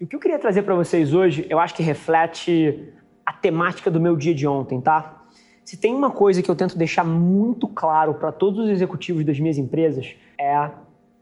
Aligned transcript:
E 0.00 0.04
o 0.04 0.06
que 0.06 0.16
eu 0.16 0.20
queria 0.20 0.38
trazer 0.38 0.62
para 0.62 0.74
vocês 0.74 1.12
hoje, 1.12 1.46
eu 1.50 1.58
acho 1.58 1.74
que 1.74 1.82
reflete 1.82 2.88
a 3.24 3.34
temática 3.34 3.90
do 3.90 4.00
meu 4.00 4.16
dia 4.16 4.34
de 4.34 4.46
ontem, 4.46 4.80
tá? 4.80 5.26
Se 5.62 5.76
tem 5.76 5.94
uma 5.94 6.10
coisa 6.10 6.42
que 6.42 6.50
eu 6.50 6.56
tento 6.56 6.78
deixar 6.78 7.04
muito 7.04 7.68
claro 7.68 8.14
para 8.14 8.32
todos 8.32 8.64
os 8.64 8.70
executivos 8.70 9.26
das 9.26 9.38
minhas 9.38 9.58
empresas, 9.58 10.16
é 10.38 10.70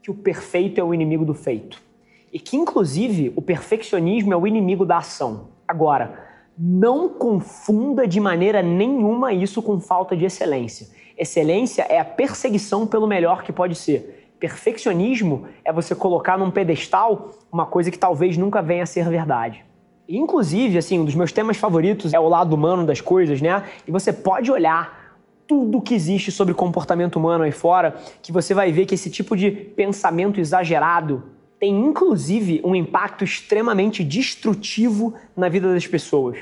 que 0.01 0.09
o 0.09 0.13
perfeito 0.13 0.79
é 0.79 0.83
o 0.83 0.93
inimigo 0.93 1.25
do 1.25 1.33
feito. 1.33 1.81
E 2.31 2.39
que, 2.39 2.55
inclusive, 2.55 3.33
o 3.35 3.41
perfeccionismo 3.41 4.31
é 4.33 4.37
o 4.37 4.47
inimigo 4.47 4.85
da 4.85 4.99
ação. 4.99 5.49
Agora, 5.67 6.17
não 6.57 7.09
confunda 7.09 8.07
de 8.07 8.21
maneira 8.21 8.61
nenhuma 8.61 9.33
isso 9.33 9.61
com 9.61 9.77
falta 9.81 10.15
de 10.15 10.23
excelência. 10.23 10.87
Excelência 11.17 11.81
é 11.89 11.99
a 11.99 12.05
perseguição 12.05 12.87
pelo 12.87 13.07
melhor 13.07 13.43
que 13.43 13.51
pode 13.51 13.75
ser. 13.75 14.18
Perfeccionismo 14.39 15.47
é 15.65 15.73
você 15.73 15.93
colocar 15.93 16.37
num 16.37 16.49
pedestal 16.49 17.31
uma 17.51 17.65
coisa 17.65 17.91
que 17.91 17.97
talvez 17.97 18.37
nunca 18.37 18.61
venha 18.61 18.83
a 18.83 18.85
ser 18.85 19.09
verdade. 19.09 19.65
Inclusive, 20.07 20.77
assim, 20.77 20.97
um 20.97 21.05
dos 21.05 21.13
meus 21.13 21.31
temas 21.31 21.57
favoritos 21.57 22.13
é 22.13 22.19
o 22.19 22.27
lado 22.27 22.53
humano 22.53 22.85
das 22.85 23.01
coisas, 23.01 23.41
né? 23.41 23.63
E 23.87 23.91
você 23.91 24.13
pode 24.13 24.49
olhar 24.51 25.17
tudo 25.45 25.81
que 25.81 25.93
existe 25.93 26.31
sobre 26.31 26.53
comportamento 26.53 27.17
humano 27.17 27.43
aí 27.43 27.51
fora, 27.51 27.95
que 28.21 28.31
você 28.31 28.53
vai 28.53 28.71
ver 28.71 28.85
que 28.85 28.95
esse 28.95 29.09
tipo 29.09 29.35
de 29.35 29.51
pensamento 29.51 30.39
exagerado 30.39 31.23
tem 31.59 31.77
inclusive 31.77 32.61
um 32.63 32.73
impacto 32.73 33.23
extremamente 33.23 34.03
destrutivo 34.03 35.15
na 35.35 35.49
vida 35.49 35.73
das 35.73 35.85
pessoas. 35.85 36.37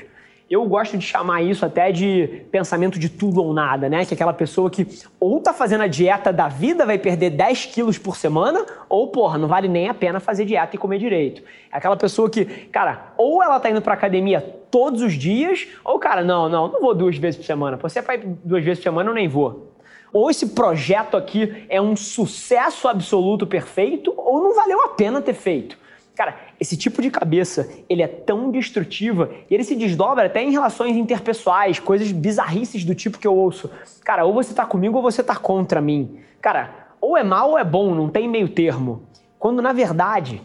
Eu 0.50 0.64
gosto 0.64 0.96
de 0.96 1.04
chamar 1.04 1.42
isso 1.42 1.66
até 1.66 1.92
de 1.92 2.42
pensamento 2.50 2.98
de 2.98 3.10
tudo 3.10 3.42
ou 3.42 3.52
nada, 3.52 3.86
né? 3.86 4.06
Que 4.06 4.14
é 4.14 4.16
aquela 4.16 4.32
pessoa 4.32 4.70
que 4.70 4.86
ou 5.20 5.40
tá 5.40 5.52
fazendo 5.52 5.82
a 5.82 5.86
dieta 5.86 6.32
da 6.32 6.48
vida, 6.48 6.86
vai 6.86 6.96
perder 6.96 7.30
10 7.30 7.66
quilos 7.66 7.98
por 7.98 8.16
semana, 8.16 8.64
ou, 8.88 9.08
porra, 9.08 9.36
não 9.36 9.46
vale 9.46 9.68
nem 9.68 9.90
a 9.90 9.94
pena 9.94 10.20
fazer 10.20 10.46
dieta 10.46 10.74
e 10.74 10.78
comer 10.78 10.98
direito. 10.98 11.42
É 11.70 11.76
aquela 11.76 11.98
pessoa 11.98 12.30
que, 12.30 12.46
cara, 12.46 13.12
ou 13.18 13.42
ela 13.42 13.60
tá 13.60 13.68
indo 13.68 13.82
pra 13.82 13.92
academia 13.92 14.40
todos 14.70 15.02
os 15.02 15.12
dias, 15.12 15.68
ou, 15.84 15.98
cara, 15.98 16.24
não, 16.24 16.48
não, 16.48 16.66
não 16.68 16.80
vou 16.80 16.94
duas 16.94 17.18
vezes 17.18 17.38
por 17.38 17.44
semana. 17.44 17.76
Você 17.76 18.00
vai 18.00 18.16
duas 18.18 18.64
vezes 18.64 18.78
por 18.78 18.84
semana, 18.84 19.10
eu 19.10 19.14
nem 19.14 19.28
vou. 19.28 19.74
Ou 20.14 20.30
esse 20.30 20.46
projeto 20.48 21.14
aqui 21.14 21.66
é 21.68 21.78
um 21.78 21.94
sucesso 21.94 22.88
absoluto 22.88 23.46
perfeito, 23.46 24.14
ou 24.16 24.42
não 24.42 24.54
valeu 24.54 24.82
a 24.82 24.88
pena 24.88 25.20
ter 25.20 25.34
feito. 25.34 25.76
Cara, 26.18 26.34
esse 26.58 26.76
tipo 26.76 27.00
de 27.00 27.12
cabeça, 27.12 27.70
ele 27.88 28.02
é 28.02 28.08
tão 28.08 28.50
destrutiva 28.50 29.30
e 29.48 29.54
ele 29.54 29.62
se 29.62 29.76
desdobra 29.76 30.26
até 30.26 30.42
em 30.42 30.50
relações 30.50 30.96
interpessoais, 30.96 31.78
coisas 31.78 32.10
bizarrices 32.10 32.84
do 32.84 32.92
tipo 32.92 33.20
que 33.20 33.26
eu 33.28 33.36
ouço. 33.36 33.70
Cara, 34.04 34.24
ou 34.24 34.34
você 34.34 34.52
tá 34.52 34.66
comigo 34.66 34.96
ou 34.96 35.02
você 35.02 35.22
tá 35.22 35.36
contra 35.36 35.80
mim. 35.80 36.18
Cara, 36.40 36.88
ou 37.00 37.16
é 37.16 37.22
mal 37.22 37.50
ou 37.50 37.58
é 37.58 37.62
bom, 37.62 37.94
não 37.94 38.08
tem 38.08 38.28
meio 38.28 38.48
termo. 38.48 39.04
Quando 39.38 39.62
na 39.62 39.72
verdade, 39.72 40.42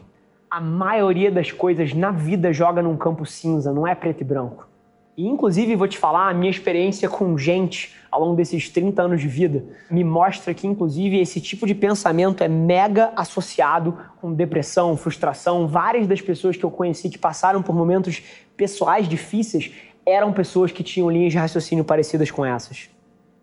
a 0.48 0.62
maioria 0.62 1.32
das 1.32 1.52
coisas 1.52 1.92
na 1.92 2.12
vida 2.12 2.54
joga 2.54 2.84
num 2.84 2.96
campo 2.96 3.26
cinza, 3.26 3.74
não 3.74 3.88
é 3.88 3.96
preto 3.96 4.22
e 4.22 4.24
branco. 4.24 4.68
E 5.16 5.28
inclusive 5.28 5.76
vou 5.76 5.88
te 5.88 5.98
falar, 5.98 6.30
a 6.30 6.34
minha 6.34 6.50
experiência 6.50 7.08
com 7.08 7.38
gente 7.38 7.96
ao 8.12 8.22
longo 8.22 8.36
desses 8.36 8.70
30 8.70 9.02
anos 9.02 9.22
de 9.22 9.28
vida 9.28 9.64
me 9.90 10.04
mostra 10.04 10.54
que 10.54 10.66
inclusive 10.66 11.20
esse 11.20 11.40
tipo 11.40 11.68
de 11.68 11.76
pensamento 11.76 12.44
é 12.44 12.48
mega 12.48 13.12
associado 13.16 13.98
com 14.20 14.34
depressão, 14.34 14.98
frustração. 14.98 15.68
Várias 15.68 16.08
das 16.08 16.20
pessoas 16.20 16.58
que 16.58 16.64
eu 16.64 16.72
conheci 16.72 17.10
que 17.10 17.18
passaram 17.18 17.62
por 17.62 17.76
momentos 17.76 18.24
pessoais 18.58 19.08
difíceis 19.08 19.72
eram 20.06 20.34
pessoas 20.34 20.72
que 20.72 20.84
tinham 20.84 21.10
linhas 21.10 21.32
de 21.32 21.38
raciocínio 21.38 21.84
parecidas 21.84 22.32
com 22.32 22.44
essas. 22.44 22.90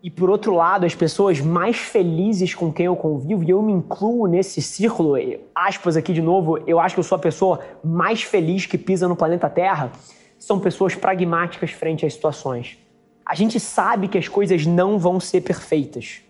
E 0.03 0.09
por 0.09 0.29
outro 0.29 0.53
lado, 0.53 0.85
as 0.85 0.95
pessoas 0.95 1.39
mais 1.39 1.77
felizes 1.77 2.55
com 2.55 2.73
quem 2.73 2.87
eu 2.87 2.95
convivo, 2.95 3.43
e 3.43 3.51
eu 3.51 3.61
me 3.61 3.71
incluo 3.71 4.25
nesse 4.25 4.59
círculo, 4.61 5.13
aspas 5.53 5.95
aqui 5.95 6.11
de 6.11 6.21
novo, 6.21 6.57
eu 6.65 6.79
acho 6.79 6.95
que 6.95 6.99
eu 6.99 7.03
sou 7.03 7.15
a 7.15 7.19
pessoa 7.19 7.59
mais 7.83 8.23
feliz 8.23 8.65
que 8.65 8.79
pisa 8.79 9.07
no 9.07 9.15
planeta 9.15 9.47
Terra 9.47 9.91
são 10.41 10.59
pessoas 10.59 10.95
pragmáticas 10.95 11.69
frente 11.69 12.03
às 12.03 12.13
situações. 12.13 12.79
A 13.23 13.35
gente 13.35 13.59
sabe 13.59 14.07
que 14.07 14.17
as 14.17 14.27
coisas 14.27 14.65
não 14.65 14.97
vão 14.97 15.19
ser 15.19 15.41
perfeitas, 15.41 16.21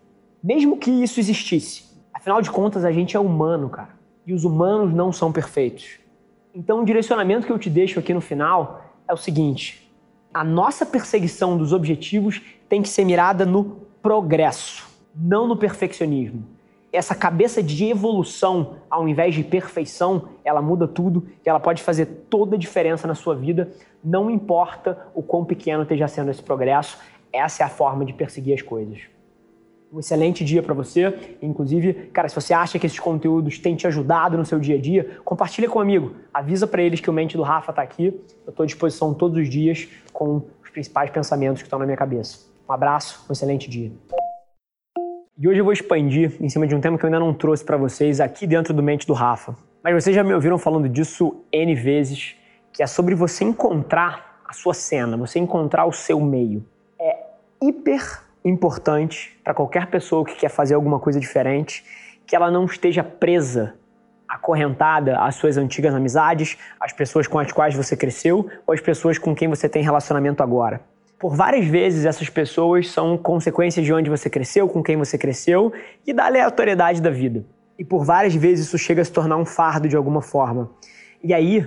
mesmo 0.43 0.77
que 0.77 0.91
isso 0.91 1.17
existisse. 1.17 1.85
Afinal 2.13 2.41
de 2.41 2.51
contas, 2.51 2.83
a 2.83 2.91
gente 2.91 3.15
é 3.15 3.19
humano, 3.19 3.69
cara, 3.69 3.97
e 4.27 4.33
os 4.33 4.43
humanos 4.43 4.93
não 4.93 5.13
são 5.13 5.31
perfeitos. 5.31 5.97
Então, 6.53 6.81
o 6.81 6.85
direcionamento 6.85 7.47
que 7.47 7.53
eu 7.53 7.57
te 7.57 7.69
deixo 7.69 7.99
aqui 7.99 8.13
no 8.13 8.19
final 8.19 8.83
é 9.07 9.13
o 9.13 9.17
seguinte: 9.17 9.89
a 10.33 10.43
nossa 10.43 10.85
perseguição 10.85 11.57
dos 11.57 11.71
objetivos 11.71 12.41
tem 12.67 12.81
que 12.81 12.89
ser 12.89 13.05
mirada 13.05 13.45
no 13.45 13.87
progresso, 14.01 14.89
não 15.15 15.47
no 15.47 15.55
perfeccionismo 15.55 16.60
essa 16.91 17.15
cabeça 17.15 17.63
de 17.63 17.85
evolução, 17.85 18.75
ao 18.89 19.07
invés 19.07 19.33
de 19.33 19.43
perfeição, 19.43 20.29
ela 20.43 20.61
muda 20.61 20.87
tudo 20.87 21.25
e 21.45 21.49
ela 21.49 21.59
pode 21.59 21.81
fazer 21.81 22.05
toda 22.29 22.55
a 22.55 22.59
diferença 22.59 23.07
na 23.07 23.15
sua 23.15 23.35
vida, 23.35 23.71
não 24.03 24.29
importa 24.29 25.07
o 25.13 25.23
quão 25.23 25.45
pequeno 25.45 25.83
esteja 25.83 26.07
sendo 26.07 26.31
esse 26.31 26.43
progresso, 26.43 26.97
essa 27.31 27.63
é 27.63 27.65
a 27.65 27.69
forma 27.69 28.03
de 28.03 28.13
perseguir 28.13 28.53
as 28.53 28.61
coisas. 28.61 28.99
Um 29.93 29.99
excelente 29.99 30.45
dia 30.45 30.63
para 30.63 30.73
você. 30.73 31.37
Inclusive, 31.41 31.93
cara, 32.13 32.29
se 32.29 32.35
você 32.35 32.53
acha 32.53 32.79
que 32.79 32.85
esses 32.85 32.99
conteúdos 32.99 33.59
têm 33.59 33.75
te 33.75 33.85
ajudado 33.85 34.37
no 34.37 34.45
seu 34.45 34.57
dia 34.57 34.77
a 34.77 34.79
dia, 34.79 35.17
compartilha 35.25 35.67
com 35.67 35.79
um 35.79 35.81
amigo. 35.81 36.15
Avisa 36.33 36.65
para 36.65 36.81
eles 36.81 37.01
que 37.01 37.09
o 37.09 37.13
Mente 37.13 37.35
do 37.35 37.43
Rafa 37.43 37.71
está 37.71 37.81
aqui. 37.81 38.05
Eu 38.45 38.51
estou 38.51 38.63
à 38.63 38.65
disposição 38.65 39.13
todos 39.13 39.37
os 39.37 39.49
dias 39.49 39.89
com 40.13 40.43
os 40.63 40.69
principais 40.69 41.09
pensamentos 41.09 41.61
que 41.61 41.67
estão 41.67 41.77
na 41.77 41.85
minha 41.85 41.97
cabeça. 41.97 42.39
Um 42.67 42.71
abraço, 42.71 43.25
um 43.29 43.33
excelente 43.33 43.69
dia. 43.69 43.91
E 45.37 45.47
hoje 45.47 45.59
eu 45.59 45.63
vou 45.63 45.71
expandir 45.71 46.35
em 46.41 46.49
cima 46.49 46.67
de 46.67 46.75
um 46.75 46.81
tema 46.81 46.97
que 46.97 47.05
eu 47.05 47.07
ainda 47.07 47.19
não 47.19 47.33
trouxe 47.33 47.63
para 47.63 47.77
vocês 47.77 48.19
aqui 48.19 48.45
dentro 48.45 48.73
do 48.73 48.83
Mente 48.83 49.07
do 49.07 49.13
Rafa. 49.13 49.55
Mas 49.81 49.93
vocês 49.93 50.13
já 50.13 50.23
me 50.23 50.33
ouviram 50.33 50.57
falando 50.57 50.89
disso 50.89 51.45
N 51.51 51.73
vezes, 51.73 52.35
que 52.73 52.83
é 52.83 52.87
sobre 52.87 53.15
você 53.15 53.45
encontrar 53.45 54.41
a 54.45 54.51
sua 54.51 54.73
cena, 54.73 55.15
você 55.15 55.39
encontrar 55.39 55.85
o 55.85 55.93
seu 55.93 56.19
meio. 56.19 56.65
É 56.99 57.15
hiper 57.63 58.21
importante 58.43 59.39
para 59.41 59.53
qualquer 59.53 59.87
pessoa 59.87 60.25
que 60.25 60.35
quer 60.35 60.49
fazer 60.49 60.75
alguma 60.75 60.99
coisa 60.99 61.19
diferente 61.19 61.83
que 62.27 62.35
ela 62.35 62.51
não 62.51 62.65
esteja 62.65 63.01
presa, 63.01 63.75
acorrentada 64.27 65.17
às 65.17 65.35
suas 65.35 65.55
antigas 65.55 65.95
amizades, 65.95 66.57
às 66.79 66.91
pessoas 66.91 67.25
com 67.25 67.39
as 67.39 67.51
quais 67.53 67.73
você 67.73 67.95
cresceu 67.95 68.49
ou 68.67 68.73
às 68.73 68.81
pessoas 68.81 69.17
com 69.17 69.33
quem 69.33 69.47
você 69.47 69.69
tem 69.69 69.81
relacionamento 69.81 70.43
agora. 70.43 70.81
Por 71.21 71.35
várias 71.35 71.67
vezes, 71.67 72.03
essas 72.03 72.29
pessoas 72.29 72.89
são 72.89 73.15
consequências 73.15 73.85
de 73.85 73.93
onde 73.93 74.09
você 74.09 74.27
cresceu, 74.27 74.67
com 74.67 74.81
quem 74.81 74.97
você 74.97 75.19
cresceu 75.19 75.71
e 76.05 76.11
da 76.11 76.25
aleatoriedade 76.25 76.99
da 76.99 77.11
vida. 77.11 77.45
E 77.77 77.85
por 77.85 78.03
várias 78.03 78.33
vezes 78.33 78.65
isso 78.65 78.77
chega 78.79 79.03
a 79.03 79.05
se 79.05 79.11
tornar 79.11 79.37
um 79.37 79.45
fardo 79.45 79.87
de 79.87 79.95
alguma 79.95 80.23
forma. 80.23 80.71
E 81.23 81.31
aí, 81.31 81.63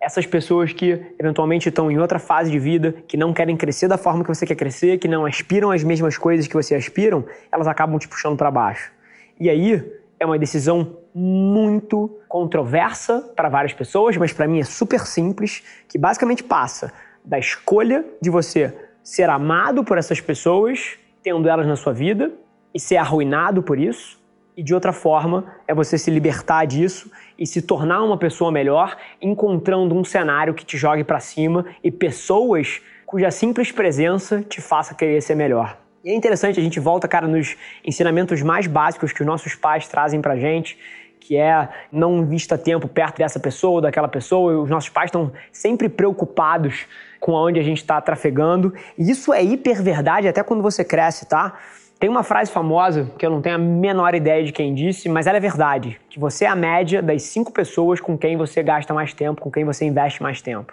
essas 0.00 0.26
pessoas 0.26 0.72
que 0.72 1.00
eventualmente 1.16 1.68
estão 1.68 1.88
em 1.88 1.96
outra 1.96 2.18
fase 2.18 2.50
de 2.50 2.58
vida, 2.58 2.92
que 3.06 3.16
não 3.16 3.32
querem 3.32 3.56
crescer 3.56 3.86
da 3.86 3.96
forma 3.96 4.24
que 4.24 4.34
você 4.34 4.44
quer 4.44 4.56
crescer, 4.56 4.98
que 4.98 5.06
não 5.06 5.24
aspiram 5.24 5.70
às 5.70 5.84
mesmas 5.84 6.18
coisas 6.18 6.48
que 6.48 6.54
você 6.54 6.74
aspiram, 6.74 7.24
elas 7.52 7.68
acabam 7.68 8.00
te 8.00 8.08
puxando 8.08 8.36
para 8.36 8.50
baixo. 8.50 8.90
E 9.38 9.48
aí 9.48 9.80
é 10.18 10.26
uma 10.26 10.40
decisão 10.40 10.96
muito 11.14 12.18
controversa 12.28 13.32
para 13.36 13.48
várias 13.48 13.72
pessoas, 13.72 14.16
mas 14.16 14.32
para 14.32 14.48
mim 14.48 14.58
é 14.58 14.64
super 14.64 14.98
simples, 15.06 15.62
que 15.88 15.96
basicamente 15.96 16.42
passa 16.42 16.92
da 17.24 17.38
escolha 17.38 18.04
de 18.20 18.28
você 18.28 18.87
ser 19.02 19.28
amado 19.30 19.84
por 19.84 19.98
essas 19.98 20.20
pessoas, 20.20 20.98
tendo 21.22 21.48
elas 21.48 21.66
na 21.66 21.76
sua 21.76 21.92
vida, 21.92 22.32
e 22.74 22.80
ser 22.80 22.96
arruinado 22.96 23.62
por 23.62 23.78
isso. 23.78 24.18
E 24.56 24.62
de 24.62 24.74
outra 24.74 24.92
forma, 24.92 25.46
é 25.66 25.74
você 25.74 25.96
se 25.96 26.10
libertar 26.10 26.66
disso 26.66 27.10
e 27.38 27.46
se 27.46 27.62
tornar 27.62 28.02
uma 28.02 28.18
pessoa 28.18 28.50
melhor, 28.50 28.96
encontrando 29.22 29.94
um 29.94 30.02
cenário 30.02 30.52
que 30.52 30.64
te 30.64 30.76
jogue 30.76 31.04
para 31.04 31.20
cima 31.20 31.64
e 31.82 31.90
pessoas 31.90 32.80
cuja 33.06 33.30
simples 33.30 33.72
presença 33.72 34.42
te 34.42 34.60
faça 34.60 34.94
querer 34.94 35.22
ser 35.22 35.34
melhor. 35.34 35.78
E 36.04 36.10
é 36.10 36.14
interessante, 36.14 36.58
a 36.58 36.62
gente 36.62 36.78
volta, 36.78 37.08
cara, 37.08 37.26
nos 37.26 37.56
ensinamentos 37.84 38.42
mais 38.42 38.66
básicos 38.66 39.12
que 39.12 39.20
os 39.20 39.26
nossos 39.26 39.54
pais 39.54 39.88
trazem 39.88 40.20
pra 40.20 40.36
gente, 40.36 40.78
que 41.28 41.36
é 41.36 41.68
não 41.92 42.16
invista 42.20 42.56
tempo 42.56 42.88
perto 42.88 43.18
dessa 43.18 43.38
pessoa 43.38 43.74
ou 43.74 43.80
daquela 43.82 44.08
pessoa. 44.08 44.62
Os 44.62 44.70
nossos 44.70 44.88
pais 44.88 45.08
estão 45.08 45.30
sempre 45.52 45.86
preocupados 45.86 46.86
com 47.20 47.36
aonde 47.36 47.60
a 47.60 47.62
gente 47.62 47.76
está 47.76 48.00
trafegando. 48.00 48.72
E 48.96 49.10
isso 49.10 49.30
é 49.30 49.44
hiper 49.44 49.82
verdade 49.82 50.26
até 50.26 50.42
quando 50.42 50.62
você 50.62 50.82
cresce, 50.82 51.26
tá? 51.26 51.58
Tem 52.00 52.08
uma 52.08 52.22
frase 52.22 52.50
famosa 52.50 53.10
que 53.18 53.26
eu 53.26 53.30
não 53.30 53.42
tenho 53.42 53.56
a 53.56 53.58
menor 53.58 54.14
ideia 54.14 54.42
de 54.42 54.52
quem 54.52 54.72
disse, 54.72 55.06
mas 55.06 55.26
ela 55.26 55.36
é 55.36 55.40
verdade: 55.40 56.00
que 56.08 56.18
você 56.18 56.46
é 56.46 56.48
a 56.48 56.56
média 56.56 57.02
das 57.02 57.24
cinco 57.24 57.52
pessoas 57.52 58.00
com 58.00 58.16
quem 58.16 58.34
você 58.34 58.62
gasta 58.62 58.94
mais 58.94 59.12
tempo, 59.12 59.42
com 59.42 59.50
quem 59.50 59.66
você 59.66 59.84
investe 59.84 60.22
mais 60.22 60.40
tempo. 60.40 60.72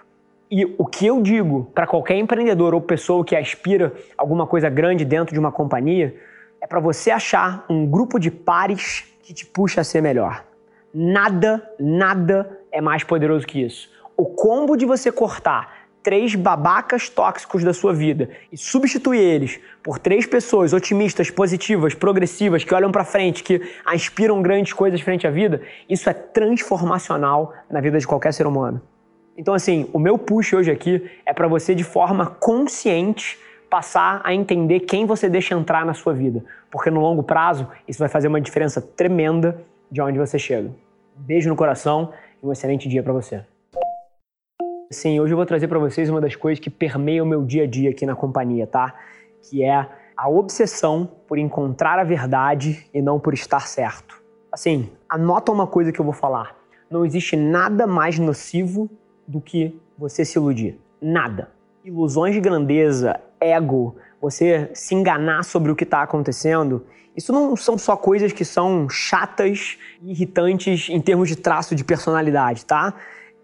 E 0.49 0.63
o 0.77 0.85
que 0.85 1.05
eu 1.05 1.21
digo 1.21 1.69
para 1.75 1.85
qualquer 1.85 2.15
empreendedor 2.15 2.73
ou 2.73 2.79
pessoa 2.79 3.25
que 3.25 3.35
aspira 3.35 3.91
alguma 4.17 4.47
coisa 4.47 4.69
grande 4.69 5.03
dentro 5.03 5.33
de 5.33 5.39
uma 5.39 5.51
companhia 5.51 6.15
é 6.61 6.65
para 6.65 6.79
você 6.79 7.11
achar 7.11 7.65
um 7.69 7.85
grupo 7.85 8.17
de 8.17 8.31
pares 8.31 9.14
que 9.25 9.33
te 9.33 9.43
puxa 9.43 9.81
a 9.81 9.83
ser 9.83 10.01
melhor. 10.01 10.45
Nada, 10.93 11.67
nada 11.79 12.59
é 12.71 12.79
mais 12.79 13.03
poderoso 13.03 13.45
que 13.47 13.59
isso. 13.61 13.89
O 14.15 14.25
combo 14.25 14.77
de 14.77 14.85
você 14.85 15.11
cortar 15.11 15.85
três 16.03 16.35
babacas 16.35 17.09
tóxicos 17.09 17.63
da 17.63 17.73
sua 17.73 17.91
vida 17.91 18.29
e 18.51 18.57
substituir 18.57 19.19
eles 19.19 19.59
por 19.81 19.97
três 19.97 20.27
pessoas 20.27 20.71
otimistas, 20.71 21.31
positivas, 21.31 21.95
progressivas, 21.95 22.63
que 22.63 22.75
olham 22.75 22.91
para 22.91 23.03
frente, 23.03 23.43
que 23.43 23.59
aspiram 23.83 24.43
grandes 24.43 24.71
coisas 24.71 25.01
frente 25.01 25.25
à 25.25 25.31
vida, 25.31 25.63
isso 25.89 26.07
é 26.07 26.13
transformacional 26.13 27.51
na 27.67 27.81
vida 27.81 27.97
de 27.97 28.05
qualquer 28.05 28.31
ser 28.31 28.45
humano. 28.45 28.79
Então, 29.35 29.55
assim, 29.55 29.89
o 29.91 29.97
meu 29.97 30.19
push 30.19 30.53
hoje 30.53 30.69
aqui 30.69 31.03
é 31.25 31.33
para 31.33 31.47
você, 31.47 31.73
de 31.73 31.83
forma 31.83 32.27
consciente, 32.27 33.39
passar 33.69 34.21
a 34.23 34.33
entender 34.33 34.81
quem 34.81 35.05
você 35.05 35.29
deixa 35.29 35.55
entrar 35.55 35.85
na 35.85 35.93
sua 35.93 36.13
vida. 36.13 36.43
Porque 36.71 36.89
no 36.89 36.99
longo 36.99 37.23
prazo, 37.23 37.67
isso 37.87 37.99
vai 37.99 38.09
fazer 38.09 38.27
uma 38.27 38.41
diferença 38.41 38.81
tremenda 38.81 39.61
de 39.91 40.01
onde 40.01 40.17
você 40.17 40.37
chega. 40.37 40.71
Beijo 41.15 41.49
no 41.49 41.55
coração 41.55 42.11
e 42.41 42.45
um 42.45 42.51
excelente 42.51 42.87
dia 42.87 43.01
para 43.01 43.13
você. 43.13 43.43
Sim, 44.91 45.19
hoje 45.19 45.33
eu 45.33 45.37
vou 45.37 45.45
trazer 45.45 45.67
para 45.67 45.79
vocês 45.79 46.09
uma 46.09 46.21
das 46.21 46.35
coisas 46.35 46.59
que 46.59 46.69
permeia 46.69 47.23
o 47.23 47.25
meu 47.25 47.43
dia 47.43 47.63
a 47.63 47.67
dia 47.67 47.89
aqui 47.89 48.05
na 48.05 48.15
companhia, 48.15 48.67
tá? 48.67 48.93
Que 49.41 49.63
é 49.63 49.87
a 50.15 50.29
obsessão 50.29 51.09
por 51.27 51.37
encontrar 51.37 51.99
a 51.99 52.03
verdade 52.03 52.85
e 52.93 53.01
não 53.01 53.19
por 53.19 53.33
estar 53.33 53.67
certo. 53.67 54.21
Assim, 54.51 54.89
anota 55.09 55.51
uma 55.51 55.67
coisa 55.67 55.91
que 55.91 55.99
eu 55.99 56.05
vou 56.05 56.13
falar. 56.13 56.55
Não 56.89 57.05
existe 57.05 57.35
nada 57.35 57.85
mais 57.85 58.17
nocivo 58.19 58.89
do 59.27 59.41
que 59.41 59.77
você 59.97 60.23
se 60.23 60.37
iludir. 60.37 60.79
Nada. 61.01 61.54
Ilusões 61.85 62.33
de 62.33 62.41
grandeza, 62.41 63.19
ego, 63.39 63.95
você 64.19 64.69
se 64.73 64.93
enganar 64.95 65.43
sobre 65.43 65.71
o 65.71 65.75
que 65.75 65.83
está 65.83 66.01
acontecendo, 66.01 66.85
isso 67.15 67.31
não 67.31 67.55
são 67.55 67.77
só 67.77 67.95
coisas 67.95 68.33
que 68.33 68.43
são 68.43 68.89
chatas 68.89 69.77
e 70.01 70.11
irritantes 70.11 70.89
em 70.89 70.99
termos 70.99 71.29
de 71.29 71.35
traço 71.35 71.75
de 71.75 71.83
personalidade, 71.83 72.65
tá? 72.65 72.93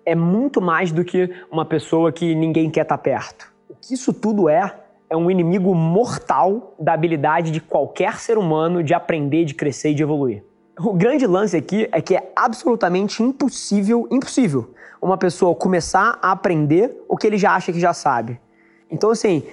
é 0.05 0.15
muito 0.15 0.61
mais 0.61 0.91
do 0.91 1.03
que 1.03 1.29
uma 1.51 1.65
pessoa 1.65 2.11
que 2.11 2.33
ninguém 2.35 2.69
quer 2.69 2.81
estar 2.81 2.97
tá 2.97 3.03
perto. 3.03 3.51
O 3.69 3.75
que 3.75 3.93
isso 3.93 4.13
tudo 4.13 4.49
é, 4.49 4.75
é 5.09 5.15
um 5.15 5.29
inimigo 5.29 5.73
mortal 5.73 6.75
da 6.79 6.93
habilidade 6.93 7.51
de 7.51 7.59
qualquer 7.59 8.17
ser 8.17 8.37
humano 8.37 8.83
de 8.83 8.93
aprender, 8.93 9.45
de 9.45 9.53
crescer 9.53 9.91
e 9.91 9.93
de 9.93 10.03
evoluir. 10.03 10.43
O 10.83 10.93
grande 10.93 11.27
lance 11.27 11.55
aqui 11.55 11.87
é 11.91 12.01
que 12.01 12.15
é 12.15 12.31
absolutamente 12.35 13.21
impossível, 13.21 14.07
impossível, 14.09 14.73
uma 14.99 15.15
pessoa 15.15 15.53
começar 15.53 16.17
a 16.21 16.31
aprender 16.31 17.03
o 17.07 17.15
que 17.15 17.27
ele 17.27 17.37
já 17.37 17.53
acha 17.53 17.71
que 17.71 17.79
já 17.79 17.93
sabe. 17.93 18.41
Então, 18.89 19.11
assim, 19.11 19.43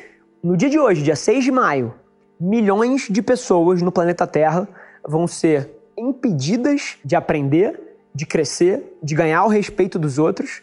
no 0.43 0.57
dia 0.57 0.71
de 0.71 0.79
hoje, 0.79 1.03
dia 1.03 1.15
6 1.15 1.45
de 1.45 1.53
maio, 1.53 1.95
milhões 2.41 3.09
de 3.11 3.21
pessoas 3.21 3.83
no 3.83 3.93
planeta 3.93 4.27
Terra 4.27 4.67
vão 5.07 5.27
ser 5.27 5.71
impedidas 5.99 6.97
de 7.05 7.15
aprender 7.15 7.79
de 8.15 8.25
crescer, 8.25 8.99
de 9.03 9.15
ganhar 9.15 9.45
o 9.45 9.49
respeito 9.49 9.99
dos 9.99 10.19
outros, 10.19 10.63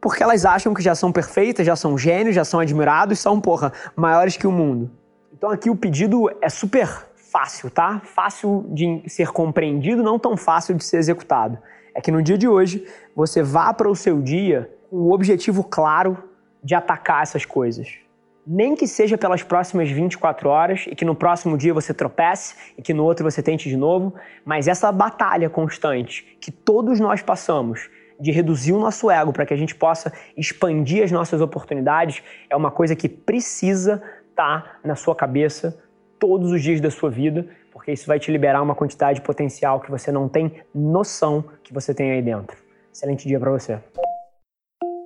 porque 0.00 0.22
elas 0.22 0.44
acham 0.44 0.74
que 0.74 0.82
já 0.82 0.94
são 0.94 1.12
perfeitas, 1.12 1.64
já 1.64 1.76
são 1.76 1.96
gênios, 1.96 2.34
já 2.34 2.44
são 2.44 2.58
admirados, 2.58 3.20
são, 3.20 3.40
porra, 3.40 3.72
maiores 3.94 4.36
que 4.36 4.46
o 4.46 4.52
mundo. 4.52 4.90
Então 5.32 5.50
aqui 5.50 5.70
o 5.70 5.76
pedido 5.76 6.28
é 6.42 6.48
super 6.48 7.09
fácil, 7.30 7.70
tá? 7.70 8.00
Fácil 8.04 8.66
de 8.68 9.02
ser 9.06 9.28
compreendido, 9.28 10.02
não 10.02 10.18
tão 10.18 10.36
fácil 10.36 10.74
de 10.74 10.84
ser 10.84 10.98
executado. 10.98 11.58
É 11.94 12.00
que 12.00 12.10
no 12.10 12.22
dia 12.22 12.38
de 12.38 12.48
hoje 12.48 12.86
você 13.14 13.42
vá 13.42 13.72
para 13.72 13.88
o 13.88 13.96
seu 13.96 14.20
dia 14.20 14.70
com 14.88 14.96
o 14.96 15.12
objetivo 15.12 15.64
claro 15.64 16.16
de 16.62 16.74
atacar 16.74 17.22
essas 17.22 17.44
coisas 17.44 18.00
nem 18.46 18.74
que 18.74 18.86
seja 18.86 19.18
pelas 19.18 19.42
próximas 19.42 19.88
24 19.90 20.48
horas 20.48 20.84
e 20.88 20.94
que 20.96 21.04
no 21.04 21.14
próximo 21.14 21.56
dia 21.56 21.72
você 21.74 21.92
tropece 21.92 22.56
e 22.76 22.82
que 22.82 22.94
no 22.94 23.04
outro 23.04 23.30
você 23.30 23.42
tente 23.42 23.68
de 23.68 23.76
novo, 23.76 24.14
mas 24.44 24.66
essa 24.66 24.90
batalha 24.90 25.48
constante 25.48 26.36
que 26.40 26.50
todos 26.50 26.98
nós 26.98 27.22
passamos 27.22 27.88
de 28.18 28.30
reduzir 28.30 28.72
o 28.72 28.78
nosso 28.78 29.10
ego 29.10 29.32
para 29.32 29.46
que 29.46 29.54
a 29.54 29.56
gente 29.56 29.74
possa 29.74 30.12
expandir 30.36 31.04
as 31.04 31.12
nossas 31.12 31.40
oportunidades 31.40 32.22
é 32.48 32.56
uma 32.56 32.70
coisa 32.70 32.96
que 32.96 33.08
precisa 33.08 34.02
estar 34.30 34.62
tá 34.62 34.78
na 34.84 34.96
sua 34.96 35.14
cabeça 35.14 35.78
todos 36.20 36.52
os 36.52 36.62
dias 36.62 36.80
da 36.80 36.90
sua 36.90 37.10
vida, 37.10 37.46
porque 37.72 37.90
isso 37.90 38.06
vai 38.06 38.20
te 38.20 38.30
liberar 38.30 38.62
uma 38.62 38.76
quantidade 38.76 39.18
de 39.18 39.26
potencial 39.26 39.80
que 39.80 39.90
você 39.90 40.12
não 40.12 40.28
tem 40.28 40.52
noção 40.72 41.42
que 41.64 41.74
você 41.74 41.92
tem 41.92 42.12
aí 42.12 42.22
dentro. 42.22 42.56
Excelente 42.92 43.26
dia 43.26 43.40
para 43.40 43.50
você. 43.50 43.80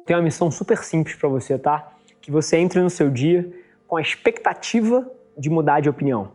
Tem 0.05 0.15
uma 0.15 0.23
missão 0.23 0.51
super 0.51 0.77
simples 0.79 1.17
para 1.17 1.29
você, 1.29 1.57
tá? 1.57 1.95
que 2.25 2.31
você 2.31 2.57
entre 2.57 2.81
no 2.81 2.89
seu 2.89 3.11
dia 3.11 3.47
com 3.87 3.99
a 3.99 4.01
expectativa 4.01 5.07
de 5.37 5.51
mudar 5.51 5.81
de 5.81 5.91
opinião. 5.91 6.33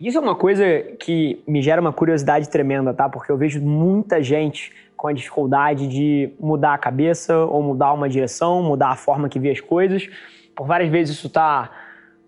Isso 0.00 0.16
é 0.16 0.20
uma 0.20 0.36
coisa 0.36 0.64
que 1.00 1.42
me 1.44 1.60
gera 1.60 1.80
uma 1.80 1.92
curiosidade 1.92 2.48
tremenda, 2.48 2.94
tá? 2.94 3.08
Porque 3.08 3.32
eu 3.32 3.36
vejo 3.36 3.60
muita 3.60 4.22
gente 4.22 4.72
com 4.96 5.08
a 5.08 5.12
dificuldade 5.12 5.88
de 5.88 6.30
mudar 6.38 6.74
a 6.74 6.78
cabeça 6.78 7.36
ou 7.36 7.60
mudar 7.60 7.92
uma 7.94 8.08
direção, 8.08 8.62
mudar 8.62 8.90
a 8.90 8.96
forma 8.96 9.28
que 9.28 9.40
vê 9.40 9.50
as 9.50 9.60
coisas. 9.60 10.08
Por 10.54 10.68
várias 10.68 10.88
vezes 10.88 11.16
isso 11.16 11.26
está 11.26 11.68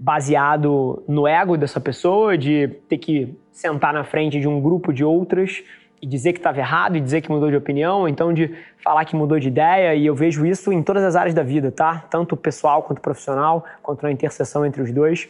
baseado 0.00 1.02
no 1.06 1.28
ego 1.28 1.58
dessa 1.58 1.78
pessoa, 1.78 2.36
de 2.38 2.68
ter 2.88 2.96
que 2.96 3.36
sentar 3.52 3.92
na 3.92 4.02
frente 4.02 4.40
de 4.40 4.48
um 4.48 4.58
grupo 4.58 4.94
de 4.94 5.04
outras 5.04 5.62
e 6.00 6.06
dizer 6.06 6.32
que 6.32 6.38
estava 6.38 6.58
errado 6.58 6.96
e 6.96 7.00
dizer 7.00 7.20
que 7.20 7.30
mudou 7.30 7.50
de 7.50 7.56
opinião, 7.56 8.08
então 8.08 8.32
de 8.32 8.50
falar 8.82 9.04
que 9.04 9.14
mudou 9.14 9.38
de 9.38 9.48
ideia, 9.48 9.94
e 9.94 10.06
eu 10.06 10.14
vejo 10.14 10.46
isso 10.46 10.72
em 10.72 10.82
todas 10.82 11.04
as 11.04 11.14
áreas 11.14 11.34
da 11.34 11.42
vida, 11.42 11.70
tá? 11.70 12.06
Tanto 12.08 12.34
pessoal 12.34 12.82
quanto 12.82 13.02
profissional, 13.02 13.62
quanto 13.82 14.02
na 14.02 14.10
interseção 14.10 14.64
entre 14.64 14.80
os 14.80 14.90
dois. 14.90 15.28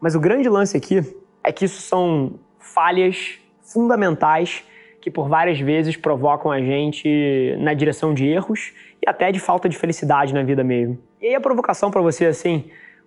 Mas 0.00 0.14
o 0.14 0.20
grande 0.20 0.48
lance 0.48 0.74
aqui 0.74 1.02
é 1.44 1.52
que 1.52 1.66
isso 1.66 1.82
são 1.82 2.32
falhas 2.58 3.38
fundamentais 3.60 4.64
que 5.02 5.10
por 5.10 5.28
várias 5.28 5.60
vezes 5.60 5.94
provocam 5.94 6.50
a 6.50 6.58
gente 6.58 7.54
na 7.58 7.74
direção 7.74 8.14
de 8.14 8.26
erros 8.26 8.72
e 9.04 9.08
até 9.08 9.30
de 9.30 9.38
falta 9.38 9.68
de 9.68 9.76
felicidade 9.76 10.32
na 10.32 10.42
vida 10.42 10.64
mesmo. 10.64 10.98
E 11.20 11.26
aí 11.26 11.34
a 11.34 11.40
provocação 11.40 11.90
para 11.90 12.00
você 12.00 12.24
assim, 12.24 12.64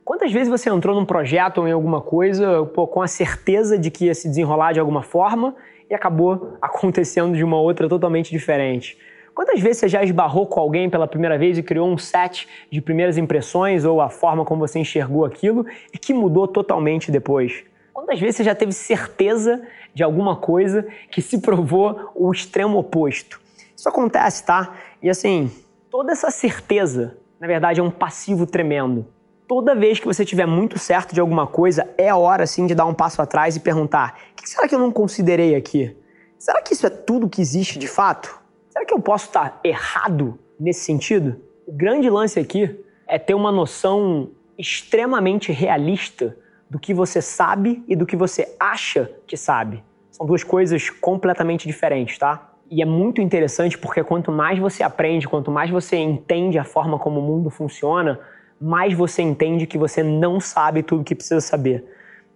quantas 0.09 0.31
vezes 0.31 0.49
você 0.49 0.71
entrou 0.71 0.95
num 0.95 1.05
projeto 1.05 1.59
ou 1.59 1.67
em 1.67 1.71
alguma 1.71 2.01
coisa 2.01 2.65
pô, 2.73 2.87
com 2.87 2.99
a 2.99 3.07
certeza 3.07 3.77
de 3.77 3.91
que 3.91 4.05
ia 4.05 4.15
se 4.15 4.27
desenrolar 4.27 4.73
de 4.73 4.79
alguma 4.79 5.03
forma 5.03 5.55
e 5.87 5.93
acabou 5.93 6.57
acontecendo 6.59 7.37
de 7.37 7.43
uma 7.43 7.61
outra 7.61 7.87
totalmente 7.87 8.31
diferente. 8.31 8.97
Quantas 9.35 9.61
vezes 9.61 9.77
você 9.77 9.87
já 9.87 10.03
esbarrou 10.03 10.47
com 10.47 10.59
alguém 10.59 10.89
pela 10.89 11.05
primeira 11.05 11.37
vez 11.37 11.59
e 11.59 11.61
criou 11.61 11.87
um 11.87 11.95
set 11.95 12.47
de 12.71 12.81
primeiras 12.81 13.19
impressões 13.19 13.85
ou 13.85 14.01
a 14.01 14.09
forma 14.09 14.43
como 14.43 14.67
você 14.67 14.79
enxergou 14.79 15.25
aquilo 15.25 15.63
e 15.93 15.97
que 15.99 16.11
mudou 16.11 16.47
totalmente 16.47 17.11
depois? 17.11 17.63
Quantas 17.93 18.19
vezes 18.19 18.37
você 18.37 18.43
já 18.43 18.55
teve 18.55 18.71
certeza 18.71 19.61
de 19.93 20.01
alguma 20.01 20.35
coisa 20.35 20.87
que 21.11 21.21
se 21.21 21.39
provou 21.39 22.09
o 22.15 22.31
extremo 22.31 22.79
oposto? 22.79 23.39
Isso 23.77 23.87
acontece, 23.87 24.43
tá? 24.43 24.73
E 25.03 25.07
assim, 25.07 25.51
toda 25.91 26.11
essa 26.13 26.31
certeza, 26.31 27.15
na 27.39 27.45
verdade, 27.45 27.79
é 27.79 27.83
um 27.83 27.91
passivo 27.91 28.47
tremendo 28.47 29.05
toda 29.49 29.73
vez 29.73 29.99
que 29.99 30.05
você 30.05 30.23
tiver 30.23 30.45
muito 30.45 30.77
certo 30.77 31.11
de 31.11 31.19
alguma 31.19 31.47
coisa, 31.47 31.89
é 31.97 32.13
hora 32.13 32.45
sim 32.45 32.67
de 32.67 32.75
dar 32.75 32.85
um 32.85 32.93
passo 32.93 33.19
atrás 33.19 33.55
e 33.55 33.59
perguntar: 33.59 34.19
o 34.31 34.35
que 34.35 34.47
será 34.47 34.67
que 34.67 34.75
eu 34.75 34.79
não 34.79 34.91
considerei 34.91 35.55
aqui? 35.55 35.97
Será 36.37 36.61
que 36.61 36.73
isso 36.73 36.85
é 36.85 36.89
tudo 36.89 37.27
que 37.27 37.41
existe 37.41 37.79
de 37.79 37.87
fato? 37.87 38.39
Será 38.69 38.85
que 38.85 38.93
eu 38.93 38.99
posso 38.99 39.25
estar 39.25 39.59
errado 39.63 40.39
nesse 40.57 40.81
sentido? 40.81 41.41
O 41.67 41.73
grande 41.73 42.09
lance 42.09 42.39
aqui 42.39 42.79
é 43.07 43.17
ter 43.17 43.33
uma 43.33 43.51
noção 43.51 44.29
extremamente 44.57 45.51
realista 45.51 46.37
do 46.69 46.77
que 46.77 46.93
você 46.93 47.19
sabe 47.19 47.83
e 47.87 47.95
do 47.95 48.05
que 48.05 48.15
você 48.15 48.55
acha 48.59 49.11
que 49.25 49.35
sabe. 49.35 49.83
São 50.11 50.27
duas 50.27 50.43
coisas 50.43 50.89
completamente 50.91 51.67
diferentes, 51.67 52.19
tá? 52.19 52.53
E 52.69 52.83
é 52.83 52.85
muito 52.85 53.19
interessante 53.19 53.77
porque 53.77 54.03
quanto 54.03 54.31
mais 54.31 54.59
você 54.59 54.83
aprende, 54.83 55.27
quanto 55.27 55.49
mais 55.49 55.71
você 55.71 55.97
entende 55.97 56.59
a 56.59 56.63
forma 56.63 56.99
como 56.99 57.19
o 57.19 57.23
mundo 57.23 57.49
funciona, 57.49 58.19
mais 58.59 58.93
você 58.93 59.21
entende 59.21 59.65
que 59.65 59.77
você 59.77 60.03
não 60.03 60.39
sabe 60.39 60.83
tudo 60.83 61.03
que 61.03 61.15
precisa 61.15 61.41
saber. 61.41 61.85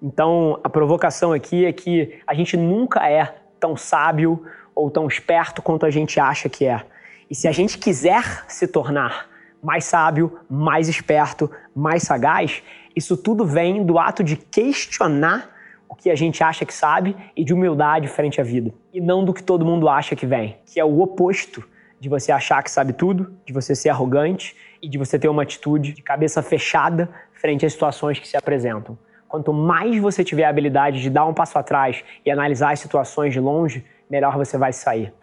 Então, 0.02 0.60
a 0.64 0.70
provocação 0.70 1.32
aqui 1.32 1.66
é 1.66 1.72
que 1.72 2.20
a 2.26 2.34
gente 2.34 2.58
nunca 2.58 3.10
é 3.10 3.36
tão 3.60 3.76
sábio 3.78 4.44
ou 4.76 4.90
tão 4.90 5.08
esperto 5.08 5.62
quanto 5.62 5.86
a 5.86 5.90
gente 5.90 6.20
acha 6.20 6.50
que 6.50 6.66
é. 6.66 6.84
E 7.30 7.36
se 7.36 7.48
a 7.48 7.52
gente 7.52 7.78
quiser 7.78 8.46
se 8.48 8.68
tornar 8.68 9.30
mais 9.62 9.86
sábio, 9.86 10.40
mais 10.50 10.90
esperto, 10.90 11.50
mais 11.74 12.04
sagaz, 12.04 12.62
Isso 12.96 13.18
tudo 13.18 13.44
vem 13.44 13.84
do 13.84 13.98
ato 13.98 14.24
de 14.24 14.36
questionar 14.36 15.50
o 15.90 15.96
que 15.96 16.12
a 16.12 16.16
gente 16.16 16.44
acha 16.44 16.64
que 16.64 16.74
sabe 16.74 17.16
e 17.36 17.44
de 17.44 17.52
humildade 17.52 18.08
frente 18.08 18.40
à 18.40 18.44
vida. 18.44 18.72
E 18.94 19.02
não 19.02 19.26
do 19.26 19.34
que 19.34 19.42
todo 19.42 19.66
mundo 19.66 19.90
acha 19.90 20.16
que 20.16 20.28
vem, 20.28 20.58
que 20.66 20.80
é 20.80 20.86
o 20.86 21.02
oposto 21.02 21.68
de 22.00 22.08
você 22.08 22.32
achar 22.32 22.62
que 22.62 22.70
sabe 22.70 22.94
tudo, 22.94 23.36
de 23.46 23.54
você 23.54 23.74
ser 23.74 23.90
arrogante 23.90 24.56
e 24.84 24.90
de 24.90 24.98
você 24.98 25.18
ter 25.18 25.30
uma 25.30 25.44
atitude 25.44 25.94
de 25.94 26.02
cabeça 26.02 26.44
fechada 26.44 27.10
frente 27.32 27.66
às 27.66 27.72
situações 27.72 28.20
que 28.20 28.28
se 28.28 28.36
apresentam. 28.36 28.98
Quanto 29.30 29.54
mais 29.54 29.98
você 29.98 30.24
tiver 30.24 30.44
a 30.44 30.50
habilidade 30.50 31.02
de 31.02 31.10
dar 31.10 31.26
um 31.26 31.34
passo 31.34 31.58
atrás 31.58 32.04
e 32.26 32.30
analisar 32.30 32.74
as 32.74 32.82
situações 32.82 33.32
de 33.34 33.40
longe, 33.40 33.86
melhor 34.10 34.38
você 34.38 34.58
vai 34.58 34.74
sair. 34.74 35.14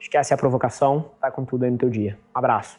Esquece 0.00 0.32
a 0.32 0.36
provocação, 0.36 1.10
vai 1.20 1.32
com 1.32 1.44
tudo 1.44 1.64
aí 1.64 1.70
no 1.70 1.76
teu 1.76 1.90
dia. 1.90 2.16
Um 2.34 2.38
abraço. 2.38 2.78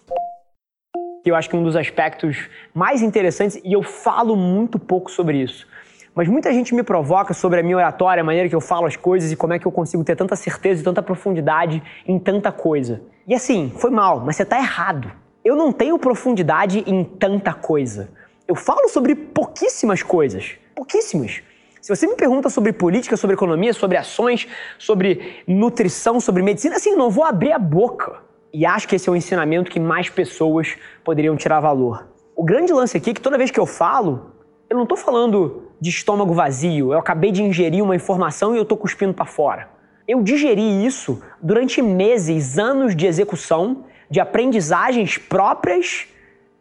Eu 1.25 1.35
acho 1.35 1.49
que 1.49 1.57
um 1.57 1.63
dos 1.63 1.75
aspectos 1.75 2.49
mais 2.73 3.01
interessantes, 3.01 3.61
e 3.63 3.73
eu 3.73 3.83
falo 3.83 4.35
muito 4.37 4.79
pouco 4.79 5.11
sobre 5.11 5.37
isso, 5.37 5.67
mas 6.15 6.27
muita 6.29 6.51
gente 6.53 6.73
me 6.73 6.81
provoca 6.81 7.33
sobre 7.33 7.59
a 7.59 7.63
minha 7.63 7.75
oratória, 7.75 8.21
a 8.21 8.23
maneira 8.23 8.47
que 8.47 8.55
eu 8.55 8.61
falo 8.61 8.87
as 8.87 8.95
coisas 8.95 9.31
e 9.31 9.35
como 9.35 9.53
é 9.53 9.59
que 9.59 9.65
eu 9.65 9.71
consigo 9.71 10.03
ter 10.03 10.15
tanta 10.15 10.35
certeza 10.35 10.81
e 10.81 10.83
tanta 10.83 11.03
profundidade 11.03 11.83
em 12.07 12.17
tanta 12.17 12.51
coisa. 12.51 13.01
E 13.27 13.35
assim, 13.35 13.71
foi 13.77 13.91
mal, 13.91 14.21
mas 14.21 14.37
você 14.37 14.43
está 14.43 14.57
errado. 14.57 15.11
Eu 15.43 15.55
não 15.55 15.71
tenho 15.71 15.97
profundidade 15.97 16.83
em 16.85 17.03
tanta 17.03 17.53
coisa. 17.53 18.09
Eu 18.47 18.55
falo 18.55 18.89
sobre 18.89 19.15
pouquíssimas 19.15 20.03
coisas. 20.03 20.57
Pouquíssimas. 20.75 21.41
Se 21.81 21.95
você 21.95 22.05
me 22.05 22.15
pergunta 22.15 22.49
sobre 22.49 22.73
política, 22.73 23.15
sobre 23.15 23.35
economia, 23.35 23.73
sobre 23.73 23.95
ações, 23.95 24.47
sobre 24.77 25.43
nutrição, 25.47 26.19
sobre 26.19 26.43
medicina, 26.43 26.75
assim, 26.75 26.93
não 26.93 27.09
vou 27.09 27.23
abrir 27.23 27.53
a 27.53 27.59
boca. 27.59 28.17
E 28.53 28.65
acho 28.65 28.87
que 28.87 28.95
esse 28.95 29.07
é 29.07 29.11
o 29.11 29.15
ensinamento 29.15 29.71
que 29.71 29.79
mais 29.79 30.09
pessoas 30.09 30.75
poderiam 31.05 31.37
tirar 31.37 31.61
valor. 31.61 32.09
O 32.35 32.43
grande 32.43 32.73
lance 32.73 32.97
aqui 32.97 33.11
é 33.11 33.13
que 33.13 33.21
toda 33.21 33.37
vez 33.37 33.49
que 33.49 33.59
eu 33.59 33.65
falo, 33.65 34.31
eu 34.69 34.75
não 34.75 34.83
estou 34.83 34.97
falando 34.97 35.69
de 35.79 35.89
estômago 35.89 36.33
vazio, 36.33 36.91
eu 36.91 36.99
acabei 36.99 37.31
de 37.31 37.41
ingerir 37.41 37.81
uma 37.81 37.95
informação 37.95 38.53
e 38.53 38.57
eu 38.57 38.63
estou 38.63 38.77
cuspindo 38.77 39.13
para 39.13 39.25
fora. 39.25 39.69
Eu 40.05 40.21
digeri 40.21 40.85
isso 40.85 41.21
durante 41.41 41.81
meses, 41.81 42.57
anos 42.57 42.95
de 42.95 43.05
execução, 43.05 43.85
de 44.09 44.19
aprendizagens 44.19 45.17
próprias 45.17 46.07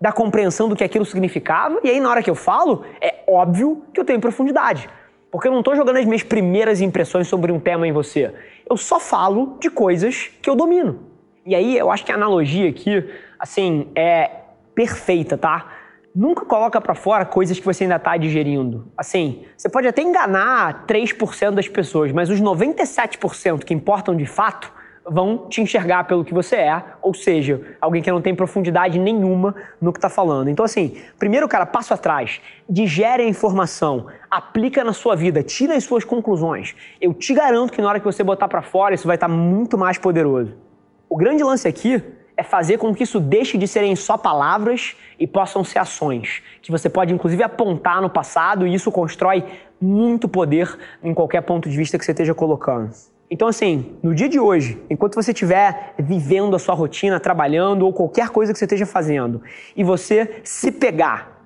da 0.01 0.13
compreensão 0.13 0.69
do 0.69 0.77
que 0.77 0.85
aquilo 0.85 1.05
significava, 1.05 1.81
e 1.83 1.91
aí 1.91 2.01
na 2.01 2.11
hora 2.11 2.23
que 2.23 2.31
eu 2.31 2.35
falo, 2.35 2.85
é 3.01 3.25
óbvio 3.27 3.83
que 3.93 3.99
eu 3.99 4.05
tenho 4.05 4.21
profundidade. 4.21 4.89
Porque 5.31 5.49
eu 5.49 5.53
não 5.53 5.59
estou 5.59 5.77
jogando 5.77 5.97
as 5.97 6.05
minhas 6.05 6.23
primeiras 6.23 6.81
impressões 6.81 7.29
sobre 7.29 7.53
um 7.53 7.61
tema 7.61 7.87
em 7.87 7.93
você. 7.93 8.33
Eu 8.69 8.77
só 8.77 8.99
falo 8.99 9.59
de 9.61 9.69
coisas 9.69 10.31
que 10.41 10.49
eu 10.49 10.55
domino. 10.55 11.01
E 11.45 11.55
aí 11.55 11.77
eu 11.77 11.91
acho 11.91 12.05
que 12.05 12.13
a 12.13 12.15
analogia 12.15 12.69
aqui, 12.69 13.05
assim, 13.39 13.89
é 13.95 14.31
perfeita, 14.75 15.37
tá? 15.37 15.67
Nunca 16.15 16.45
coloca 16.45 16.81
para 16.81 16.95
fora 16.95 17.25
coisas 17.25 17.59
que 17.59 17.65
você 17.65 17.85
ainda 17.85 17.97
está 17.97 18.17
digerindo. 18.17 18.91
Assim, 18.97 19.45
você 19.57 19.69
pode 19.69 19.87
até 19.87 20.03
enganar 20.03 20.87
3% 20.87 21.51
das 21.51 21.69
pessoas, 21.69 22.11
mas 22.13 22.31
os 22.31 22.41
97% 22.41 23.65
que 23.65 23.75
importam 23.75 24.17
de 24.17 24.27
fato 24.27 24.73
vão 25.11 25.47
te 25.49 25.61
enxergar 25.61 26.05
pelo 26.05 26.25
que 26.25 26.35
você 26.35 26.57
é, 26.57 26.83
ou 27.03 27.15
seja, 27.15 27.77
alguém 27.81 28.03
que 28.03 28.11
não 28.11 28.21
tem 28.21 28.35
profundidade 28.35 28.99
nenhuma 28.99 29.55
no 29.81 29.93
que 29.93 29.99
está 29.99 30.09
falando. 30.09 30.49
Então, 30.49 30.65
assim, 30.65 30.97
primeiro, 31.19 31.49
cara, 31.49 31.67
passo 31.67 31.95
atrás, 31.95 32.41
digere 32.69 33.23
a 33.23 33.29
informação, 33.29 34.07
aplica 34.31 34.85
na 34.85 34.93
sua 34.93 35.17
vida, 35.17 35.43
tira 35.43 35.75
as 35.75 35.85
suas 35.85 36.05
conclusões. 36.05 36.75
Eu 37.01 37.15
te 37.15 37.35
garanto 37.35 37.73
que 37.73 37.81
na 37.81 37.89
hora 37.89 37.99
que 37.99 38.07
você 38.07 38.23
botar 38.23 38.49
para 38.49 38.63
fora, 38.63 38.95
isso 38.95 39.07
vai 39.07 39.17
estar 39.17 39.29
tá 39.29 39.35
muito 39.35 39.79
mais 39.79 39.99
poderoso. 39.99 40.55
O 41.09 41.17
grande 41.17 41.43
lance 41.43 41.67
aqui 41.67 42.03
é 42.37 42.43
fazer 42.45 42.79
com 42.79 42.95
que 42.95 43.03
isso 43.03 43.19
deixe 43.19 43.59
de 43.59 43.67
serem 43.67 43.97
só 43.97 44.17
palavras 44.17 44.95
e 45.19 45.27
possam 45.27 45.65
ser 45.65 45.81
ações, 45.81 46.41
que 46.63 46.71
você 46.71 46.89
pode 46.89 47.13
inclusive 47.13 47.43
apontar 47.43 48.01
no 48.01 48.09
passado 48.09 48.65
e 48.65 48.73
isso 48.73 48.93
constrói 48.93 49.45
muito 49.81 50.29
poder 50.29 50.79
em 51.03 51.13
qualquer 51.13 51.41
ponto 51.43 51.69
de 51.69 51.77
vista 51.77 51.99
que 51.99 52.05
você 52.05 52.13
esteja 52.13 52.35
colocando. 52.35 52.93
Então, 53.31 53.49
assim, 53.49 53.97
no 54.03 54.15
dia 54.15 54.29
de 54.29 54.41
hoje, 54.41 54.81
enquanto 54.89 55.15
você 55.15 55.33
estiver 55.33 55.95
vivendo 55.99 56.57
a 56.57 56.59
sua 56.59 56.75
rotina, 56.75 57.21
trabalhando 57.21 57.85
ou 57.85 57.93
qualquer 57.93 58.31
coisa 58.31 58.53
que 58.53 58.59
você 58.59 58.65
esteja 58.65 58.87
fazendo, 58.87 59.43
e 59.77 59.85
você 59.85 60.41
se 60.43 60.73
pegar 60.73 61.37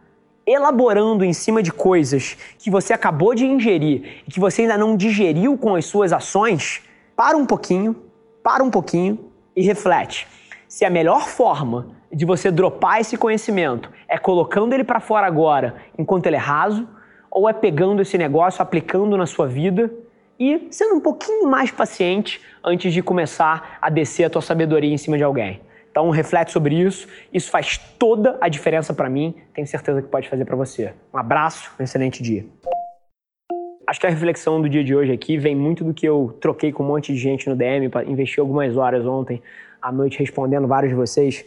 elaborando 0.46 1.24
em 1.24 1.32
cima 1.32 1.62
de 1.62 1.72
coisas 1.72 2.36
que 2.58 2.70
você 2.70 2.92
acabou 2.92 3.34
de 3.34 3.46
ingerir 3.46 4.22
e 4.26 4.30
que 4.30 4.40
você 4.40 4.62
ainda 4.62 4.76
não 4.76 4.96
digeriu 4.96 5.56
com 5.56 5.74
as 5.74 5.84
suas 5.84 6.12
ações, 6.12 6.82
para 7.16 7.36
um 7.36 7.46
pouquinho, 7.46 7.96
para 8.42 8.62
um 8.62 8.70
pouquinho 8.70 9.18
e 9.54 9.62
reflete 9.62 10.26
se 10.72 10.86
a 10.86 10.90
melhor 10.90 11.28
forma 11.28 11.88
de 12.10 12.24
você 12.24 12.50
dropar 12.50 12.98
esse 12.98 13.18
conhecimento 13.18 13.90
é 14.08 14.16
colocando 14.16 14.72
ele 14.72 14.82
para 14.82 15.00
fora 15.00 15.26
agora, 15.26 15.76
enquanto 15.98 16.26
ele 16.26 16.36
é 16.36 16.38
raso, 16.38 16.88
ou 17.30 17.46
é 17.46 17.52
pegando 17.52 18.00
esse 18.00 18.16
negócio, 18.16 18.62
aplicando 18.62 19.14
na 19.18 19.26
sua 19.26 19.46
vida 19.46 19.92
e 20.42 20.66
sendo 20.72 20.96
um 20.96 21.00
pouquinho 21.00 21.46
mais 21.48 21.70
paciente 21.70 22.40
antes 22.64 22.92
de 22.92 23.00
começar 23.00 23.78
a 23.80 23.88
descer 23.88 24.24
a 24.24 24.30
tua 24.30 24.42
sabedoria 24.42 24.92
em 24.92 24.98
cima 24.98 25.16
de 25.16 25.22
alguém. 25.22 25.60
Então, 25.88 26.10
reflete 26.10 26.50
sobre 26.50 26.74
isso. 26.74 27.06
Isso 27.32 27.48
faz 27.48 27.78
toda 27.78 28.38
a 28.40 28.48
diferença 28.48 28.92
para 28.92 29.08
mim. 29.08 29.36
Tenho 29.54 29.68
certeza 29.68 30.02
que 30.02 30.08
pode 30.08 30.28
fazer 30.28 30.44
para 30.44 30.56
você. 30.56 30.94
Um 31.14 31.18
abraço, 31.18 31.70
um 31.78 31.84
excelente 31.84 32.24
dia. 32.24 32.44
Acho 33.86 34.00
que 34.00 34.06
a 34.06 34.10
reflexão 34.10 34.60
do 34.60 34.68
dia 34.68 34.82
de 34.82 34.96
hoje 34.96 35.12
aqui 35.12 35.38
vem 35.38 35.54
muito 35.54 35.84
do 35.84 35.94
que 35.94 36.08
eu 36.08 36.36
troquei 36.40 36.72
com 36.72 36.82
um 36.82 36.88
monte 36.88 37.12
de 37.12 37.18
gente 37.20 37.48
no 37.48 37.54
DM, 37.54 37.88
investi 38.08 38.40
algumas 38.40 38.76
horas 38.76 39.06
ontem 39.06 39.40
à 39.80 39.92
noite 39.92 40.18
respondendo 40.18 40.66
vários 40.66 40.90
de 40.90 40.96
vocês. 40.96 41.44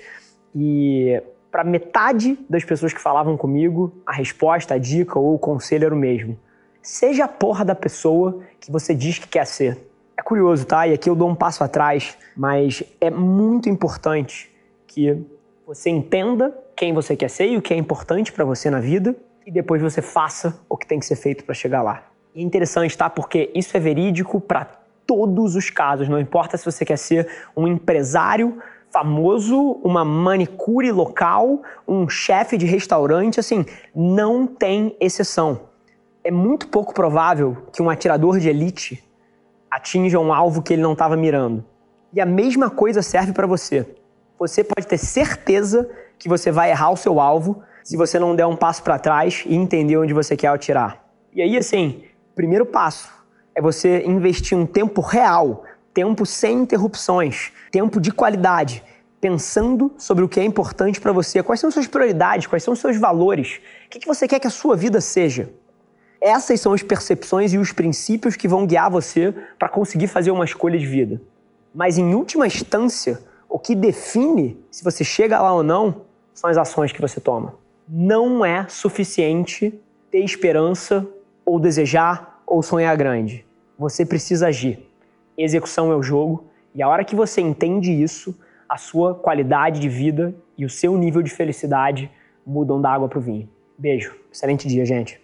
E 0.56 1.22
para 1.52 1.66
metade 1.66 2.40
das 2.50 2.64
pessoas 2.64 2.94
que 2.94 3.02
falavam 3.02 3.36
comigo, 3.36 4.02
a 4.06 4.14
resposta, 4.14 4.76
a 4.76 4.78
dica 4.78 5.20
ou 5.20 5.36
o 5.36 5.40
conselho 5.40 5.84
era 5.84 5.94
o 5.94 5.98
mesmo. 5.98 6.38
Seja 6.86 7.26
a 7.26 7.28
porra 7.28 7.66
da 7.66 7.74
pessoa 7.74 8.42
que 8.60 8.72
você 8.72 8.94
diz 8.94 9.18
que 9.18 9.28
quer 9.28 9.48
ser. 9.48 9.90
É 10.16 10.22
curioso, 10.22 10.68
tá? 10.68 10.86
E 10.86 10.94
aqui 10.94 11.10
eu 11.10 11.16
dou 11.16 11.28
um 11.28 11.34
passo 11.34 11.64
atrás, 11.64 12.16
mas 12.38 12.84
é 13.02 13.10
muito 13.10 13.68
importante 13.68 14.56
que 14.86 15.20
você 15.66 15.90
entenda 15.90 16.56
quem 16.76 16.94
você 16.94 17.16
quer 17.16 17.32
ser 17.32 17.48
e 17.48 17.58
o 17.58 17.62
que 17.62 17.74
é 17.74 17.78
importante 17.78 18.32
para 18.32 18.46
você 18.46 18.70
na 18.70 18.80
vida 18.80 19.16
e 19.48 19.50
depois 19.50 19.82
você 19.82 20.00
faça 20.00 20.60
o 20.70 20.78
que 20.78 20.86
tem 20.86 21.00
que 21.00 21.08
ser 21.08 21.16
feito 21.16 21.44
para 21.44 21.56
chegar 21.56 21.82
lá. 21.82 22.04
E 22.36 22.40
é 22.40 22.44
interessante, 22.44 22.96
tá? 22.96 23.10
Porque 23.10 23.50
isso 23.56 23.76
é 23.76 23.80
verídico 23.80 24.40
para 24.40 24.66
todos 25.08 25.56
os 25.56 25.72
casos. 25.72 26.08
Não 26.08 26.20
importa 26.20 26.56
se 26.56 26.66
você 26.66 26.86
quer 26.86 27.00
ser 27.00 27.28
um 27.58 27.68
empresário 27.68 28.62
famoso, 28.92 29.80
uma 29.84 30.06
manicure 30.06 30.92
local, 30.92 31.64
um 31.88 32.08
chefe 32.08 32.60
de 32.60 32.68
restaurante, 32.68 33.40
assim, 33.40 33.66
não 33.96 34.46
tem 34.46 34.96
exceção. 35.00 35.74
É 36.28 36.32
muito 36.32 36.70
pouco 36.70 36.92
provável 36.92 37.56
que 37.72 37.84
um 37.84 37.90
atirador 37.90 38.40
de 38.40 38.50
elite 38.50 39.04
atinja 39.70 40.20
um 40.20 40.34
alvo 40.34 40.64
que 40.64 40.74
ele 40.74 40.82
não 40.82 40.94
estava 40.94 41.16
mirando. 41.16 41.64
E 42.12 42.20
a 42.20 42.26
mesma 42.26 42.68
coisa 42.68 43.04
serve 43.04 43.32
para 43.32 43.46
você. 43.46 43.86
Você 44.40 44.64
pode 44.64 44.88
ter 44.88 44.98
certeza 44.98 45.88
que 46.18 46.28
você 46.28 46.52
vai 46.52 46.72
errar 46.72 46.90
o 46.90 46.98
seu 46.98 47.20
alvo 47.20 47.62
se 47.84 47.96
você 47.96 48.18
não 48.18 48.36
der 48.36 48.48
um 48.48 48.56
passo 48.56 48.82
para 48.82 48.98
trás 48.98 49.44
e 49.46 49.54
entender 49.54 49.98
onde 49.98 50.16
você 50.16 50.36
quer 50.36 50.48
atirar. 50.48 51.06
E 51.32 51.44
aí, 51.44 51.56
assim, 51.60 52.02
primeiro 52.34 52.66
passo, 52.66 53.08
é 53.54 53.62
você 53.62 54.04
investir 54.08 54.58
um 54.58 54.66
tempo 54.66 55.02
real, 55.02 55.64
tempo 55.94 56.26
sem 56.26 56.58
interrupções, 56.58 57.52
tempo 57.70 58.02
de 58.02 58.12
qualidade, 58.12 58.84
pensando 59.22 59.94
sobre 59.96 60.24
o 60.24 60.28
que 60.28 60.40
é 60.40 60.44
importante 60.44 61.00
para 61.00 61.12
você, 61.12 61.44
quais 61.44 61.60
são 61.60 61.70
suas 61.70 61.86
prioridades, 61.86 62.48
quais 62.48 62.64
são 62.64 62.74
os 62.74 62.80
seus 62.80 62.98
valores, 62.98 63.62
o 63.86 63.90
que 63.90 64.08
você 64.08 64.28
quer 64.28 64.40
que 64.40 64.48
a 64.48 64.50
sua 64.50 64.76
vida 64.76 65.00
seja. 65.00 65.54
Essas 66.26 66.60
são 66.60 66.74
as 66.74 66.82
percepções 66.82 67.54
e 67.54 67.58
os 67.60 67.72
princípios 67.72 68.36
que 68.36 68.48
vão 68.48 68.66
guiar 68.66 68.90
você 68.90 69.32
para 69.60 69.70
conseguir 69.70 70.08
fazer 70.08 70.32
uma 70.32 70.44
escolha 70.44 70.80
de 70.80 70.88
vida. 70.88 71.22
Mas 71.72 72.00
em 72.00 72.16
última 72.16 72.48
instância, 72.48 73.20
o 73.48 73.60
que 73.60 73.76
define 73.76 74.60
se 74.72 74.84
você 74.84 75.04
chega 75.04 75.40
lá 75.40 75.54
ou 75.54 75.62
não 75.62 76.02
são 76.34 76.50
as 76.50 76.58
ações 76.58 76.92
que 76.92 77.00
você 77.00 77.22
toma. 77.22 77.54
Não 77.88 78.44
é 78.44 78.68
suficiente 78.68 79.80
ter 80.10 80.22
esperança 80.22 81.08
ou 81.46 81.60
desejar 81.60 82.42
ou 82.48 82.64
sonhar 82.64 82.98
grande. 82.98 83.46
Você 83.78 84.04
precisa 84.04 84.48
agir. 84.48 84.80
Execução 85.38 85.92
é 85.92 85.96
o 85.96 86.02
jogo, 86.02 86.46
e 86.74 86.82
a 86.82 86.90
hora 86.90 87.06
que 87.06 87.16
você 87.16 87.40
entende 87.40 87.92
isso, 87.92 88.36
a 88.68 88.78
sua 88.78 89.14
qualidade 89.14 89.80
de 89.80 89.88
vida 89.88 90.34
e 90.58 90.66
o 90.66 90.72
seu 90.72 90.98
nível 90.98 91.22
de 91.22 91.30
felicidade 91.30 92.10
mudam 92.44 92.82
da 92.82 92.90
água 92.90 93.08
para 93.08 93.20
o 93.20 93.22
vinho. 93.22 93.48
Beijo. 93.78 94.16
Excelente 94.34 94.68
dia, 94.68 94.84
gente. 94.88 95.24